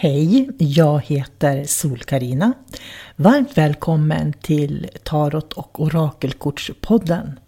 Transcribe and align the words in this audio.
Hej, 0.00 0.48
jag 0.58 1.00
heter 1.04 1.64
Sol-Karina. 1.64 2.52
Varmt 3.16 3.58
välkommen 3.58 4.32
till 4.32 4.88
Tarot 5.02 5.52
och 5.52 5.82
Orakelkortspodden. 5.82 7.38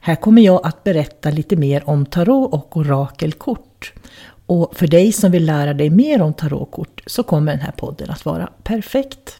Här 0.00 0.16
kommer 0.16 0.42
jag 0.42 0.66
att 0.66 0.84
berätta 0.84 1.30
lite 1.30 1.56
mer 1.56 1.88
om 1.88 2.06
tarot 2.06 2.52
och 2.52 2.76
orakelkort. 2.76 3.92
Och 4.46 4.76
för 4.76 4.86
dig 4.86 5.12
som 5.12 5.30
vill 5.32 5.46
lära 5.46 5.74
dig 5.74 5.90
mer 5.90 6.22
om 6.22 6.34
tarotkort 6.34 7.02
så 7.06 7.22
kommer 7.22 7.52
den 7.52 7.60
här 7.60 7.72
podden 7.72 8.10
att 8.10 8.24
vara 8.24 8.52
perfekt. 8.62 9.38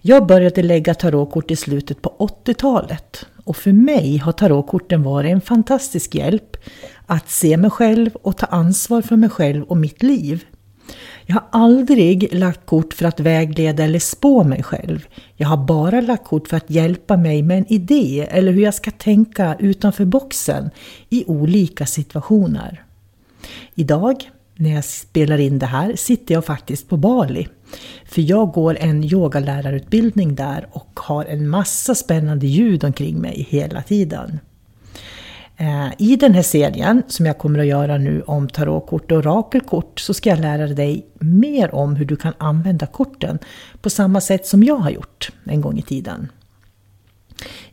Jag 0.00 0.26
började 0.26 0.62
lägga 0.62 0.94
tarotkort 0.94 1.50
i 1.50 1.56
slutet 1.56 2.02
på 2.02 2.28
80-talet 2.44 3.26
och 3.44 3.56
för 3.56 3.72
mig 3.72 4.16
har 4.16 4.32
tarotkorten 4.32 5.02
varit 5.02 5.32
en 5.32 5.40
fantastisk 5.40 6.14
hjälp 6.14 6.56
att 7.06 7.30
se 7.30 7.56
mig 7.56 7.70
själv 7.70 8.14
och 8.14 8.36
ta 8.36 8.46
ansvar 8.46 9.02
för 9.02 9.16
mig 9.16 9.30
själv 9.30 9.62
och 9.64 9.76
mitt 9.76 10.02
liv. 10.02 10.44
Jag 11.26 11.34
har 11.34 11.44
aldrig 11.50 12.34
lagt 12.34 12.66
kort 12.66 12.94
för 12.94 13.04
att 13.04 13.20
vägleda 13.20 13.84
eller 13.84 13.98
spå 13.98 14.44
mig 14.44 14.62
själv. 14.62 15.06
Jag 15.36 15.48
har 15.48 15.56
bara 15.56 16.00
lagt 16.00 16.24
kort 16.24 16.48
för 16.48 16.56
att 16.56 16.70
hjälpa 16.70 17.16
mig 17.16 17.42
med 17.42 17.58
en 17.58 17.72
idé 17.72 18.26
eller 18.30 18.52
hur 18.52 18.62
jag 18.62 18.74
ska 18.74 18.90
tänka 18.90 19.56
utanför 19.58 20.04
boxen 20.04 20.70
i 21.10 21.24
olika 21.26 21.86
situationer. 21.86 22.84
Idag, 23.74 24.30
när 24.56 24.74
jag 24.74 24.84
spelar 24.84 25.38
in 25.38 25.58
det 25.58 25.66
här, 25.66 25.96
sitter 25.96 26.34
jag 26.34 26.44
faktiskt 26.44 26.88
på 26.88 26.96
Bali. 26.96 27.48
För 28.04 28.22
jag 28.22 28.52
går 28.52 28.76
en 28.80 29.04
yogalärarutbildning 29.04 30.34
där 30.34 30.68
och 30.72 31.00
har 31.00 31.24
en 31.24 31.48
massa 31.48 31.94
spännande 31.94 32.46
ljud 32.46 32.84
omkring 32.84 33.20
mig 33.20 33.46
hela 33.50 33.82
tiden. 33.82 34.38
Eh, 35.56 35.92
I 35.98 36.16
den 36.16 36.34
här 36.34 36.42
serien 36.42 37.02
som 37.08 37.26
jag 37.26 37.38
kommer 37.38 37.58
att 37.58 37.66
göra 37.66 37.98
nu 37.98 38.22
om 38.22 38.48
tarotkort 38.48 39.12
och 39.12 39.18
orakelkort 39.18 40.00
så 40.00 40.14
ska 40.14 40.30
jag 40.30 40.40
lära 40.40 40.66
dig 40.66 41.06
mer 41.20 41.74
om 41.74 41.96
hur 41.96 42.04
du 42.04 42.16
kan 42.16 42.32
använda 42.38 42.86
korten 42.86 43.38
på 43.80 43.90
samma 43.90 44.20
sätt 44.20 44.46
som 44.46 44.62
jag 44.62 44.76
har 44.76 44.90
gjort 44.90 45.32
en 45.44 45.60
gång 45.60 45.78
i 45.78 45.82
tiden. 45.82 46.28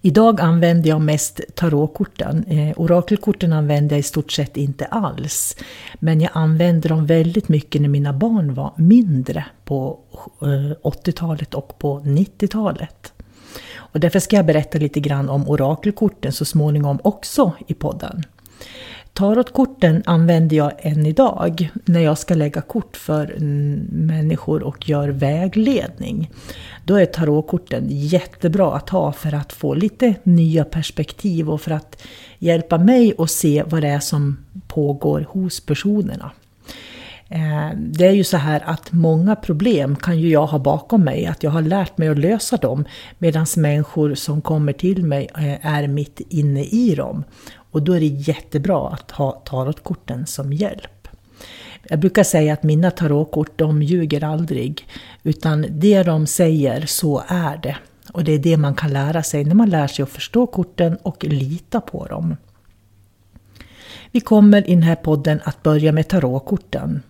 Idag 0.01 0.41
använder 0.41 0.89
jag 0.89 1.01
mest 1.01 1.41
tarotkorten. 1.55 2.43
Eh, 2.43 2.73
orakelkorten 2.77 3.53
använder 3.53 3.95
jag 3.95 3.99
i 3.99 4.03
stort 4.03 4.31
sett 4.31 4.57
inte 4.57 4.85
alls. 4.85 5.55
Men 5.99 6.21
jag 6.21 6.31
använde 6.33 6.89
dem 6.89 7.05
väldigt 7.05 7.49
mycket 7.49 7.81
när 7.81 7.89
mina 7.89 8.13
barn 8.13 8.53
var 8.53 8.73
mindre 8.77 9.45
på 9.65 9.99
eh, 10.41 10.47
80-talet 10.47 11.53
och 11.53 11.79
på 11.79 11.99
90-talet. 11.99 13.13
Och 13.91 13.99
därför 13.99 14.19
ska 14.19 14.35
jag 14.35 14.45
berätta 14.45 14.77
lite 14.77 14.99
grann 14.99 15.29
om 15.29 15.49
orakelkorten 15.49 16.31
så 16.31 16.45
småningom 16.45 16.99
också 17.03 17.51
i 17.67 17.73
podden. 17.73 18.23
Tarotkorten 19.13 20.03
använder 20.05 20.57
jag 20.57 20.71
än 20.79 21.05
idag 21.05 21.69
när 21.85 21.99
jag 21.99 22.17
ska 22.17 22.33
lägga 22.33 22.61
kort 22.61 22.97
för 22.97 23.35
människor 23.91 24.63
och 24.63 24.89
gör 24.89 25.09
vägledning. 25.09 26.31
Då 26.85 26.95
är 26.95 27.05
tarotkorten 27.05 27.85
jättebra 27.89 28.75
att 28.75 28.89
ha 28.89 29.11
för 29.11 29.33
att 29.33 29.53
få 29.53 29.73
lite 29.73 30.15
nya 30.23 30.65
perspektiv 30.65 31.49
och 31.49 31.61
för 31.61 31.71
att 31.71 32.03
hjälpa 32.39 32.77
mig 32.77 33.13
att 33.17 33.31
se 33.31 33.63
vad 33.67 33.81
det 33.81 33.87
är 33.87 33.99
som 33.99 34.37
pågår 34.67 35.25
hos 35.29 35.59
personerna. 35.65 36.31
Eh, 37.31 37.69
det 37.77 38.07
är 38.07 38.11
ju 38.11 38.23
så 38.23 38.37
här 38.37 38.63
att 38.65 38.91
många 38.91 39.35
problem 39.35 39.95
kan 39.95 40.19
ju 40.19 40.29
jag 40.29 40.47
ha 40.47 40.59
bakom 40.59 41.03
mig, 41.03 41.25
att 41.25 41.43
jag 41.43 41.51
har 41.51 41.61
lärt 41.61 41.97
mig 41.97 42.07
att 42.07 42.19
lösa 42.19 42.57
dem, 42.57 42.85
medan 43.17 43.45
människor 43.57 44.15
som 44.15 44.41
kommer 44.41 44.73
till 44.73 45.03
mig 45.03 45.29
eh, 45.35 45.65
är 45.65 45.87
mitt 45.87 46.19
inne 46.29 46.63
i 46.63 46.95
dem. 46.95 47.23
Och 47.55 47.81
då 47.81 47.93
är 47.93 47.99
det 47.99 48.05
jättebra 48.05 48.89
att 48.89 49.11
ha 49.11 49.31
tarotkorten 49.31 50.25
som 50.27 50.53
hjälp. 50.53 51.07
Jag 51.83 51.99
brukar 51.99 52.23
säga 52.23 52.53
att 52.53 52.63
mina 52.63 52.91
tarotkort, 52.91 53.57
de 53.57 53.81
ljuger 53.81 54.23
aldrig, 54.23 54.87
utan 55.23 55.65
det 55.69 56.03
de 56.03 56.27
säger, 56.27 56.85
så 56.85 57.23
är 57.27 57.57
det. 57.57 57.77
Och 58.13 58.23
det 58.23 58.31
är 58.31 58.39
det 58.39 58.57
man 58.57 58.75
kan 58.75 58.93
lära 58.93 59.23
sig 59.23 59.43
när 59.43 59.55
man 59.55 59.69
lär 59.69 59.87
sig 59.87 60.03
att 60.03 60.09
förstå 60.09 60.47
korten 60.47 60.97
och 61.03 61.23
lita 61.23 61.81
på 61.81 62.05
dem. 62.05 62.35
Vi 64.11 64.19
kommer 64.19 64.69
i 64.69 64.73
den 64.73 64.83
här 64.83 64.95
podden 64.95 65.39
att 65.43 65.63
börja 65.63 65.91
med 65.91 66.07
tarotkorten. 66.07 67.01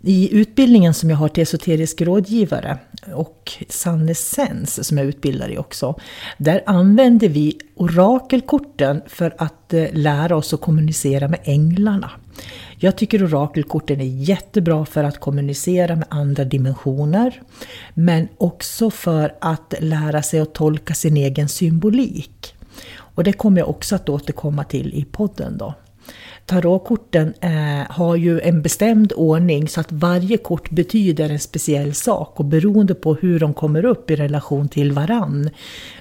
I 0.00 0.34
utbildningen 0.36 0.94
som 0.94 1.10
jag 1.10 1.16
har 1.16 1.28
till 1.28 1.42
esoterisk 1.42 2.02
rådgivare 2.02 2.78
och 3.14 3.52
Sannessens 3.68 4.88
som 4.88 4.98
jag 4.98 5.06
utbildar 5.06 5.48
i 5.48 5.58
också, 5.58 6.00
där 6.38 6.62
använder 6.66 7.28
vi 7.28 7.58
orakelkorten 7.74 9.02
för 9.06 9.34
att 9.38 9.72
eh, 9.72 9.86
lära 9.92 10.36
oss 10.36 10.54
att 10.54 10.60
kommunicera 10.60 11.28
med 11.28 11.40
änglarna. 11.44 12.10
Jag 12.76 12.96
tycker 12.96 13.24
orakelkorten 13.24 14.00
är 14.00 14.04
jättebra 14.04 14.86
för 14.86 15.04
att 15.04 15.20
kommunicera 15.20 15.96
med 15.96 16.06
andra 16.10 16.44
dimensioner, 16.44 17.42
men 17.94 18.28
också 18.38 18.90
för 18.90 19.34
att 19.40 19.74
lära 19.80 20.22
sig 20.22 20.40
att 20.40 20.54
tolka 20.54 20.94
sin 20.94 21.16
egen 21.16 21.48
symbolik. 21.48 22.54
Och 22.94 23.24
det 23.24 23.32
kommer 23.32 23.60
jag 23.60 23.68
också 23.68 23.94
att 23.94 24.08
återkomma 24.08 24.64
till 24.64 24.94
i 24.94 25.04
podden 25.04 25.58
då. 25.58 25.74
Tarotkorten 26.46 27.34
eh, 27.40 27.90
har 27.90 28.16
ju 28.16 28.40
en 28.40 28.62
bestämd 28.62 29.12
ordning 29.16 29.68
så 29.68 29.80
att 29.80 29.92
varje 29.92 30.36
kort 30.36 30.70
betyder 30.70 31.30
en 31.30 31.38
speciell 31.38 31.94
sak 31.94 32.40
och 32.40 32.44
beroende 32.44 32.94
på 32.94 33.14
hur 33.14 33.40
de 33.40 33.54
kommer 33.54 33.84
upp 33.84 34.10
i 34.10 34.16
relation 34.16 34.68
till 34.68 34.92
varann 34.92 35.50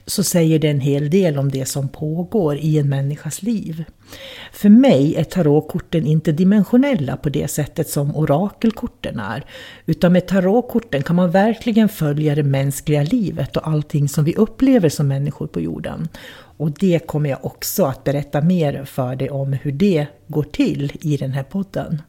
så 0.06 0.24
säger 0.24 0.59
det 0.59 0.68
en 0.69 0.79
hel 0.79 1.09
del 1.09 1.38
om 1.38 1.52
det 1.52 1.66
som 1.66 1.90
pågår 1.90 2.57
i 2.57 2.78
en 2.78 2.90
människas 2.90 3.41
liv. 3.41 3.84
För 4.52 4.69
mig 4.69 5.16
är 5.16 5.24
tarotkorten 5.24 6.06
inte 6.06 6.31
dimensionella 6.31 7.18
på 7.18 7.29
det 7.29 7.47
sättet 7.47 7.90
som 7.90 8.16
orakelkorten 8.16 9.19
är. 9.19 9.46
Utan 9.85 10.14
med 10.14 10.28
tarotkorten 10.28 11.03
kan 11.03 11.16
man 11.16 11.32
verkligen 11.32 11.90
följa 11.90 12.35
det 12.35 12.44
mänskliga 12.44 13.03
livet 13.03 13.58
och 13.58 13.67
allting 13.67 14.09
som 14.09 14.23
vi 14.23 14.35
upplever 14.35 14.90
som 14.90 15.08
människor 15.08 15.47
på 15.47 15.61
jorden. 15.61 16.08
Och 16.61 16.72
det 16.72 17.08
kommer 17.08 17.29
jag 17.29 17.46
också 17.46 17.85
att 17.85 18.03
berätta 18.03 18.41
mer 18.41 18.85
för 18.85 19.16
dig 19.16 19.29
om 19.29 19.53
hur 19.53 19.72
det 19.72 20.08
går 20.28 20.43
till 20.43 20.91
i 21.02 21.17
den 21.17 21.31
här 21.31 21.43
podden. 21.43 22.02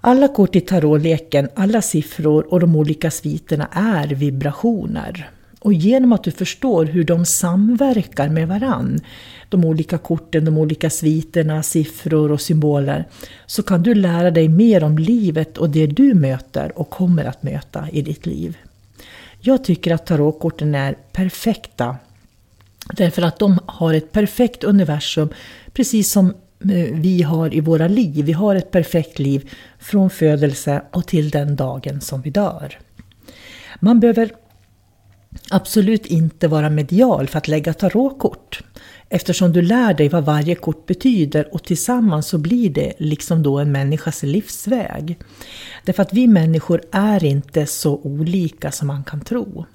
Alla 0.00 0.28
kort 0.28 0.56
i 0.56 0.60
tarotleken, 0.60 1.48
alla 1.54 1.82
siffror 1.82 2.52
och 2.52 2.60
de 2.60 2.76
olika 2.76 3.10
sviterna 3.10 3.68
är 3.72 4.06
vibrationer. 4.06 5.30
Och 5.58 5.72
genom 5.72 6.12
att 6.12 6.24
du 6.24 6.30
förstår 6.30 6.84
hur 6.84 7.04
de 7.04 7.24
samverkar 7.24 8.28
med 8.28 8.48
varann, 8.48 9.00
de 9.48 9.64
olika 9.64 9.98
korten, 9.98 10.44
de 10.44 10.58
olika 10.58 10.90
sviterna, 10.90 11.62
siffror 11.62 12.32
och 12.32 12.40
symboler, 12.40 13.04
så 13.46 13.62
kan 13.62 13.82
du 13.82 13.94
lära 13.94 14.30
dig 14.30 14.48
mer 14.48 14.84
om 14.84 14.98
livet 14.98 15.58
och 15.58 15.70
det 15.70 15.86
du 15.86 16.14
möter 16.14 16.78
och 16.78 16.90
kommer 16.90 17.24
att 17.24 17.42
möta 17.42 17.88
i 17.92 18.02
ditt 18.02 18.26
liv. 18.26 18.56
Jag 19.40 19.64
tycker 19.64 19.94
att 19.94 20.06
tarotkorten 20.06 20.74
är 20.74 20.96
perfekta 21.12 21.96
Därför 22.92 23.22
att 23.22 23.38
de 23.38 23.58
har 23.66 23.94
ett 23.94 24.12
perfekt 24.12 24.64
universum, 24.64 25.28
precis 25.72 26.12
som 26.12 26.26
eh, 26.60 26.94
vi 26.94 27.22
har 27.22 27.54
i 27.54 27.60
våra 27.60 27.88
liv. 27.88 28.24
Vi 28.24 28.32
har 28.32 28.54
ett 28.54 28.70
perfekt 28.70 29.18
liv 29.18 29.50
från 29.78 30.10
födelse 30.10 30.82
och 30.92 31.06
till 31.06 31.30
den 31.30 31.56
dagen 31.56 32.00
som 32.00 32.22
vi 32.22 32.30
dör. 32.30 32.78
Man 33.80 34.00
behöver 34.00 34.32
absolut 35.50 36.06
inte 36.06 36.48
vara 36.48 36.70
medial 36.70 37.28
för 37.28 37.38
att 37.38 37.48
lägga 37.48 37.74
tarotkort. 37.74 38.62
Eftersom 39.08 39.52
du 39.52 39.62
lär 39.62 39.94
dig 39.94 40.08
vad 40.08 40.24
varje 40.24 40.54
kort 40.54 40.86
betyder 40.86 41.54
och 41.54 41.64
tillsammans 41.64 42.28
så 42.28 42.38
blir 42.38 42.70
det 42.70 42.92
liksom 42.98 43.42
då 43.42 43.58
en 43.58 43.72
människas 43.72 44.22
livsväg. 44.22 45.18
Därför 45.84 46.02
att 46.02 46.12
vi 46.12 46.26
människor 46.26 46.82
är 46.92 47.24
inte 47.24 47.66
så 47.66 47.96
olika 47.96 48.70
som 48.70 48.86
man 48.86 49.04
kan 49.04 49.20
tro. 49.20 49.66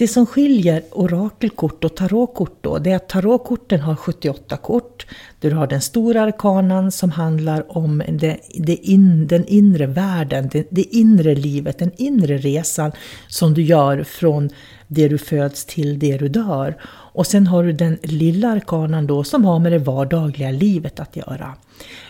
Det 0.00 0.08
som 0.08 0.26
skiljer 0.26 0.82
orakelkort 0.90 1.84
och 1.84 1.96
tarotkort 1.96 2.58
då, 2.60 2.78
det 2.78 2.90
är 2.90 2.96
att 2.96 3.08
tarotkorten 3.08 3.80
har 3.80 3.96
78 3.96 4.56
kort. 4.56 5.06
Du 5.40 5.50
har 5.50 5.66
den 5.66 5.80
stora 5.80 6.22
arkanan 6.22 6.92
som 6.92 7.10
handlar 7.10 7.76
om 7.76 8.02
det, 8.08 8.38
det 8.54 8.76
in, 8.76 9.26
den 9.26 9.46
inre 9.46 9.86
världen, 9.86 10.48
det, 10.52 10.66
det 10.70 10.96
inre 10.96 11.34
livet, 11.34 11.78
den 11.78 11.90
inre 11.96 12.38
resan 12.38 12.92
som 13.28 13.54
du 13.54 13.62
gör 13.62 14.02
från 14.02 14.50
det 14.88 15.08
du 15.08 15.18
föds 15.18 15.64
till 15.64 15.98
det 15.98 16.18
du 16.18 16.28
dör. 16.28 16.76
Och 17.12 17.26
sen 17.26 17.46
har 17.46 17.64
du 17.64 17.72
den 17.72 17.98
lilla 18.02 18.48
arkanan 18.48 19.06
då 19.06 19.24
som 19.24 19.44
har 19.44 19.58
med 19.58 19.72
det 19.72 19.78
vardagliga 19.78 20.50
livet 20.50 21.00
att 21.00 21.16
göra. 21.16 21.54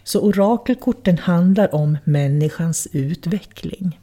Så 0.05 0.21
orakelkorten 0.21 1.19
handlar 1.19 1.75
om 1.75 1.99
människans 2.05 2.89
utveckling. 2.93 3.99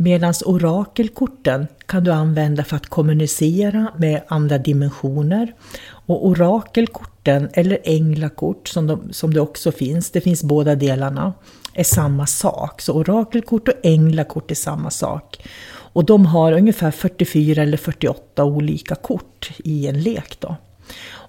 Medan 0.00 0.34
orakelkorten 0.44 1.66
kan 1.86 2.04
du 2.04 2.12
använda 2.12 2.64
för 2.64 2.76
att 2.76 2.86
kommunicera 2.86 3.92
med 3.96 4.22
andra 4.28 4.58
dimensioner. 4.58 5.54
Och 5.88 6.26
orakelkorten, 6.26 7.48
eller 7.52 7.78
änglakort 7.84 8.68
som, 8.68 8.86
de, 8.86 9.12
som 9.12 9.34
det 9.34 9.40
också 9.40 9.72
finns, 9.72 10.10
det 10.10 10.20
finns 10.20 10.42
båda 10.42 10.74
delarna, 10.74 11.32
är 11.74 11.84
samma 11.84 12.26
sak. 12.26 12.80
Så 12.80 12.92
orakelkort 12.92 13.68
och 13.68 13.74
änglakort 13.82 14.50
är 14.50 14.54
samma 14.54 14.90
sak. 14.90 15.48
Och 15.70 16.04
de 16.04 16.26
har 16.26 16.52
ungefär 16.52 16.90
44 16.90 17.62
eller 17.62 17.76
48 17.76 18.44
olika 18.44 18.94
kort 18.94 19.50
i 19.58 19.86
en 19.86 20.02
lek. 20.02 20.40
Då. 20.40 20.56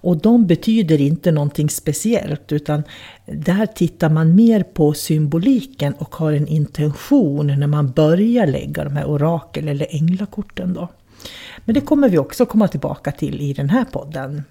Och 0.01 0.17
de 0.17 0.47
betyder 0.47 1.01
inte 1.01 1.31
någonting 1.31 1.69
speciellt 1.69 2.51
utan 2.51 2.83
där 3.25 3.65
tittar 3.65 4.09
man 4.09 4.35
mer 4.35 4.63
på 4.63 4.93
symboliken 4.93 5.93
och 5.93 6.15
har 6.15 6.33
en 6.33 6.47
intention 6.47 7.47
när 7.47 7.67
man 7.67 7.91
börjar 7.91 8.47
lägga 8.47 8.83
de 8.83 8.95
här 8.95 9.05
orakel 9.05 9.67
eller 9.67 9.87
änglakorten. 9.89 10.73
Då. 10.73 10.87
Men 11.65 11.73
det 11.73 11.81
kommer 11.81 12.09
vi 12.09 12.17
också 12.17 12.45
komma 12.45 12.67
tillbaka 12.67 13.11
till 13.11 13.41
i 13.41 13.53
den 13.53 13.69
här 13.69 13.85
podden. 13.85 14.43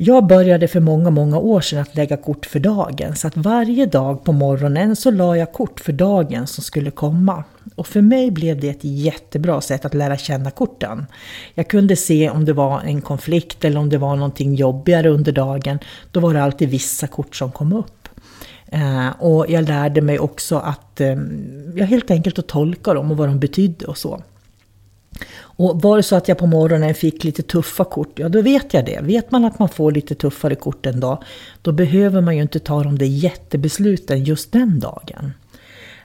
Jag 0.00 0.26
började 0.26 0.68
för 0.68 0.80
många, 0.80 1.10
många 1.10 1.38
år 1.38 1.60
sedan 1.60 1.78
att 1.78 1.96
lägga 1.96 2.16
kort 2.16 2.46
för 2.46 2.60
dagen. 2.60 3.16
Så 3.16 3.26
att 3.26 3.36
varje 3.36 3.86
dag 3.86 4.24
på 4.24 4.32
morgonen 4.32 4.96
så 4.96 5.10
la 5.10 5.36
jag 5.36 5.52
kort 5.52 5.80
för 5.80 5.92
dagen 5.92 6.46
som 6.46 6.64
skulle 6.64 6.90
komma. 6.90 7.44
Och 7.74 7.86
för 7.86 8.00
mig 8.00 8.30
blev 8.30 8.60
det 8.60 8.68
ett 8.68 8.84
jättebra 8.84 9.60
sätt 9.60 9.84
att 9.84 9.94
lära 9.94 10.16
känna 10.16 10.50
korten. 10.50 11.06
Jag 11.54 11.68
kunde 11.68 11.96
se 11.96 12.30
om 12.30 12.44
det 12.44 12.52
var 12.52 12.80
en 12.80 13.00
konflikt 13.00 13.64
eller 13.64 13.80
om 13.80 13.88
det 13.88 13.98
var 13.98 14.16
någonting 14.16 14.54
jobbigare 14.54 15.08
under 15.08 15.32
dagen. 15.32 15.78
Då 16.12 16.20
var 16.20 16.34
det 16.34 16.42
alltid 16.42 16.68
vissa 16.68 17.06
kort 17.06 17.36
som 17.36 17.52
kom 17.52 17.72
upp. 17.72 18.08
Eh, 18.66 19.08
och 19.18 19.46
jag 19.48 19.68
lärde 19.68 20.00
mig 20.00 20.18
också 20.18 20.56
att, 20.56 21.00
eh, 21.00 21.16
ja, 21.74 21.84
helt 21.84 22.10
enkelt 22.10 22.38
att 22.38 22.48
tolka 22.48 22.94
dem 22.94 23.10
och 23.10 23.16
vad 23.16 23.28
de 23.28 23.38
betydde 23.38 23.86
och 23.86 23.98
så. 23.98 24.22
Och 25.58 25.82
var 25.82 25.96
det 25.96 26.02
så 26.02 26.16
att 26.16 26.28
jag 26.28 26.38
på 26.38 26.46
morgonen 26.46 26.94
fick 26.94 27.24
lite 27.24 27.42
tuffa 27.42 27.84
kort, 27.84 28.18
ja 28.18 28.28
då 28.28 28.42
vet 28.42 28.74
jag 28.74 28.84
det. 28.84 29.00
Vet 29.02 29.30
man 29.30 29.44
att 29.44 29.58
man 29.58 29.68
får 29.68 29.92
lite 29.92 30.14
tuffare 30.14 30.54
kort 30.54 30.86
en 30.86 31.00
dag, 31.00 31.22
då 31.62 31.72
behöver 31.72 32.20
man 32.20 32.36
ju 32.36 32.42
inte 32.42 32.58
ta 32.58 32.82
de 32.82 32.98
där 32.98 33.06
jättebesluten 33.06 34.24
just 34.24 34.52
den 34.52 34.80
dagen. 34.80 35.32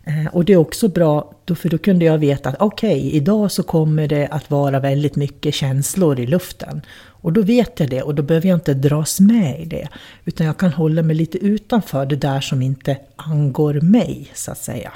Eh, 0.03 0.27
och 0.31 0.45
det 0.45 0.53
är 0.53 0.57
också 0.57 0.87
bra, 0.87 1.33
för 1.55 1.69
då 1.69 1.77
kunde 1.77 2.05
jag 2.05 2.17
veta 2.17 2.49
att 2.49 2.55
okej, 2.59 2.97
okay, 2.97 3.09
idag 3.09 3.51
så 3.51 3.63
kommer 3.63 4.07
det 4.07 4.27
att 4.27 4.51
vara 4.51 4.79
väldigt 4.79 5.15
mycket 5.15 5.53
känslor 5.53 6.19
i 6.19 6.27
luften. 6.27 6.81
Och 6.95 7.33
då 7.33 7.41
vet 7.41 7.79
jag 7.79 7.89
det 7.89 8.01
och 8.01 8.15
då 8.15 8.23
behöver 8.23 8.49
jag 8.49 8.57
inte 8.57 8.73
dras 8.73 9.19
med 9.19 9.61
i 9.61 9.65
det. 9.65 9.87
Utan 10.25 10.47
jag 10.47 10.57
kan 10.57 10.73
hålla 10.73 11.01
mig 11.01 11.15
lite 11.15 11.37
utanför 11.37 12.05
det 12.05 12.15
där 12.15 12.41
som 12.41 12.61
inte 12.61 12.97
angår 13.15 13.73
mig, 13.73 14.31
så 14.33 14.51
att 14.51 14.57
säga. 14.57 14.91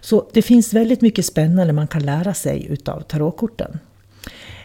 Så 0.00 0.28
det 0.32 0.42
finns 0.42 0.74
väldigt 0.74 1.00
mycket 1.00 1.26
spännande 1.26 1.72
man 1.72 1.88
kan 1.88 2.02
lära 2.02 2.34
sig 2.34 2.66
utav 2.70 3.00
tarotkorten. 3.00 3.78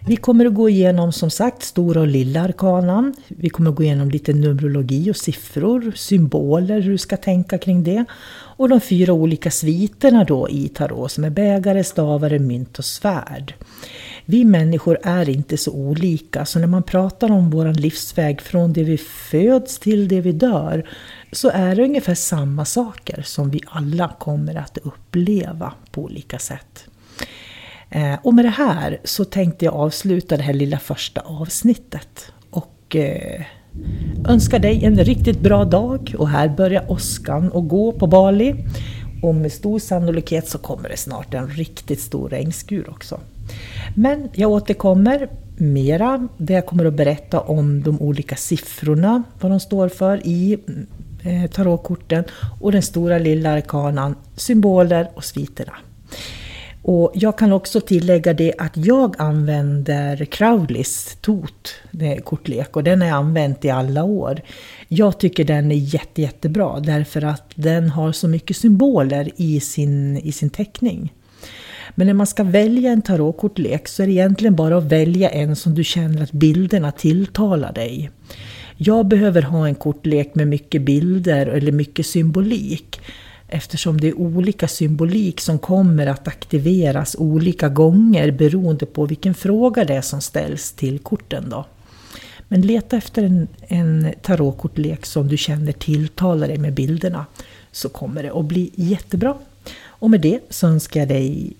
Vi 0.08 0.16
kommer 0.16 0.46
att 0.46 0.54
gå 0.54 0.70
igenom 0.70 1.12
som 1.12 1.30
sagt 1.30 1.64
stora 1.64 2.02
och 2.02 2.08
lilla 2.08 2.42
arkanan. 2.42 3.14
Vi 3.28 3.50
kommer 3.50 3.70
att 3.70 3.76
gå 3.76 3.84
igenom 3.84 4.10
lite 4.10 4.34
numerologi 4.34 5.12
och 5.12 5.16
siffror, 5.16 5.94
symboler, 5.96 6.82
hur 6.82 6.92
du 6.92 6.98
ska 6.98 7.18
tänka 7.18 7.58
kring 7.58 7.84
det. 7.84 8.06
Och 8.58 8.70
de 8.70 8.82
fyra 8.82 9.14
olika 9.14 9.52
sviterna 9.52 10.24
då 10.24 10.50
i 10.50 10.68
tarot 10.68 11.12
som 11.12 11.24
är 11.24 11.30
bägare, 11.30 11.84
stavare, 11.84 12.40
mynt 12.40 12.80
och 12.80 12.86
svärd. 12.86 13.54
Vi 14.26 14.46
människor 14.46 15.00
är 15.04 15.30
inte 15.30 15.58
så 15.58 15.72
olika, 15.72 16.46
så 16.46 16.60
när 16.60 16.68
man 16.68 16.84
pratar 16.84 17.32
om 17.32 17.50
vår 17.50 17.74
livsväg 17.74 18.42
från 18.42 18.74
det 18.74 18.84
vi 18.84 18.98
föds 18.98 19.80
till 19.80 20.08
det 20.08 20.22
vi 20.22 20.32
dör, 20.32 20.90
så 21.32 21.50
är 21.50 21.76
det 21.76 21.84
ungefär 21.84 22.16
samma 22.16 22.66
saker 22.66 23.22
som 23.22 23.50
vi 23.50 23.62
alla 23.68 24.16
kommer 24.20 24.56
att 24.56 24.78
uppleva 24.78 25.74
på 25.92 26.04
olika 26.04 26.40
sätt. 26.40 26.88
Eh, 27.90 28.16
och 28.24 28.34
med 28.34 28.46
det 28.46 28.50
här 28.50 29.00
så 29.04 29.26
tänkte 29.26 29.66
jag 29.66 29.74
avsluta 29.74 30.38
det 30.38 30.44
här 30.44 30.54
lilla 30.54 30.80
första 30.80 31.22
avsnittet. 31.22 32.32
Och 32.50 32.96
eh, 32.96 33.46
önskar 34.28 34.60
dig 34.60 34.86
en 34.86 34.98
riktigt 34.98 35.40
bra 35.40 35.66
dag. 35.66 36.16
Och 36.18 36.30
här 36.30 36.50
börjar 36.50 36.92
åskan 36.92 37.52
att 37.54 37.68
gå 37.68 37.92
på 37.92 38.08
Bali. 38.08 38.56
Och 39.24 39.36
med 39.36 39.52
stor 39.52 39.80
sannolikhet 39.80 40.50
så 40.50 40.58
kommer 40.58 40.90
det 40.90 40.98
snart 40.98 41.34
en 41.34 41.48
riktigt 41.48 42.00
stor 42.02 42.30
regnskur 42.30 42.90
också. 42.90 43.20
Men 43.96 44.30
jag 44.34 44.52
återkommer 44.52 45.30
mera 45.58 46.28
där 46.38 46.56
jag 46.56 46.66
kommer 46.66 46.86
att 46.86 46.94
berätta 46.94 47.40
om 47.40 47.84
de 47.84 48.02
olika 48.02 48.36
siffrorna, 48.36 49.24
vad 49.40 49.52
de 49.52 49.60
står 49.60 49.90
för 49.90 50.28
i 50.28 50.58
eh, 51.24 51.52
tarotkorten 51.52 52.24
och 52.62 52.72
den 52.72 52.82
stora 52.82 53.18
lilla 53.18 53.52
arkanan, 53.52 54.16
symboler 54.36 55.10
och 55.16 55.24
sviterna. 55.24 55.74
Och 56.88 57.12
jag 57.14 57.38
kan 57.38 57.54
också 57.54 57.82
tillägga 57.82 58.34
det 58.34 58.54
att 58.58 58.78
jag 58.78 59.16
använder 59.18 60.26
Crowleys 60.26 61.18
TOT, 61.22 61.76
kortlek, 62.24 62.76
och 62.76 62.84
den 62.84 63.02
har 63.02 63.08
jag 63.08 63.18
använt 63.18 63.66
i 63.66 63.70
alla 63.70 64.04
år. 64.04 64.42
Jag 64.88 65.20
tycker 65.20 65.44
den 65.44 65.72
är 65.72 65.76
jätte, 65.76 66.22
jättebra 66.22 66.80
därför 66.80 67.22
att 67.22 67.52
den 67.56 67.90
har 67.90 68.12
så 68.12 68.28
mycket 68.28 68.58
symboler 68.58 69.32
i 69.36 69.60
sin, 69.60 70.18
i 70.18 70.32
sin 70.32 70.50
teckning. 70.50 71.14
Men 71.96 72.08
när 72.08 72.14
man 72.14 72.28
ska 72.28 72.44
välja 72.44 72.92
en 72.92 73.02
tarotkortlek 73.02 73.88
så 73.88 74.04
är 74.04 74.08
det 74.08 74.14
egentligen 74.14 74.56
bara 74.56 74.78
att 74.78 74.84
välja 74.84 75.30
en 75.30 75.56
som 75.56 75.76
du 75.76 75.84
känner 75.84 76.24
att 76.24 76.32
bilderna 76.32 76.92
tilltalar 76.92 77.74
dig. 77.74 78.10
Jag 78.78 79.08
behöver 79.08 79.42
ha 79.42 79.68
en 79.68 79.76
kortlek 79.76 80.36
med 80.36 80.48
mycket 80.48 80.82
bilder 80.82 81.48
eller 81.48 81.72
mycket 81.72 82.06
symbolik 82.06 83.00
eftersom 83.48 84.02
det 84.02 84.08
är 84.08 84.18
olika 84.18 84.68
symbolik 84.68 85.42
som 85.42 85.60
kommer 85.60 86.08
att 86.08 86.28
aktiveras 86.28 87.16
olika 87.20 87.70
gånger 87.70 88.32
beroende 88.32 88.86
på 88.86 89.06
vilken 89.06 89.34
fråga 89.34 89.86
det 89.86 89.96
är 89.96 90.02
som 90.02 90.22
ställs 90.22 90.72
till 90.72 91.00
korten. 91.00 91.50
Då. 91.50 91.66
Men 92.48 92.62
leta 92.62 92.98
efter 92.98 93.24
en, 93.24 93.48
en 93.68 94.14
tarotkortlek 94.22 95.06
som 95.06 95.28
du 95.28 95.38
känner 95.38 95.72
tilltalar 95.72 96.48
dig 96.48 96.58
med 96.58 96.74
bilderna 96.74 97.26
så 97.72 97.90
kommer 97.90 98.24
det 98.24 98.32
att 98.32 98.46
bli 98.46 98.72
jättebra. 98.76 99.38
Och 100.06 100.12
med 100.12 100.22
det 100.22 100.40
så 100.50 100.68
önskar 100.68 101.00
jag 101.00 101.08
dig 101.08 101.54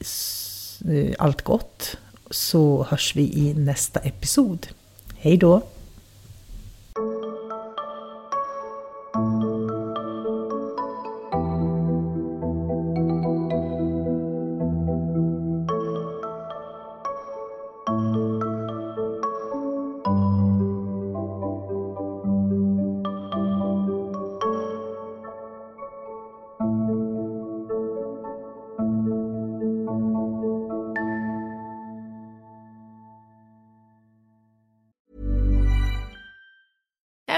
eh, 0.90 1.16
allt 1.20 1.42
gott 1.42 1.98
så 2.32 2.86
hörs 2.90 3.16
vi 3.16 3.22
i 3.22 3.54
nästa 3.54 4.00
episod. 4.00 4.68
Hej 5.16 5.38
då! 5.38 5.62